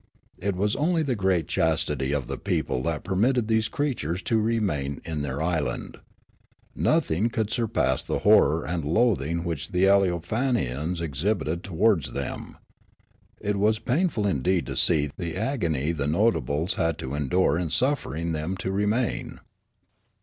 It 0.39 0.55
was 0.55 0.75
only 0.75 1.03
the 1.03 1.15
great 1.15 1.47
chastity 1.47 2.11
of 2.11 2.25
the 2.25 2.39
people 2.39 2.81
that 2.81 3.03
permitted 3.03 3.47
these 3.47 3.67
creatures 3.67 4.23
to 4.23 4.41
remain 4.41 4.99
in 5.05 5.21
their 5.21 5.43
island. 5.43 5.97
Nothing 6.73 7.29
could 7.29 7.51
surpass 7.51 8.01
the 8.01 8.17
horror 8.25 8.65
and 8.65 8.83
loathing 8.83 9.43
which 9.43 9.69
the 9.69 9.83
Aleofanians 9.85 11.01
exhibited 11.01 11.63
towards 11.63 12.13
them. 12.13 12.57
It 13.39 13.57
was 13.57 13.77
painful 13.77 14.25
indeed 14.25 14.65
to 14.65 14.75
see 14.75 15.11
the 15.15 15.37
agony 15.37 15.91
the 15.91 16.07
notables 16.07 16.73
had 16.81 16.97
to 16.97 17.13
endure 17.13 17.59
in 17.59 17.69
suffering 17.69 18.31
them 18.31 18.57
to 18.57 18.71
remain. 18.71 19.39